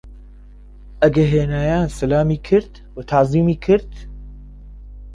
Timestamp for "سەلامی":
1.97-2.39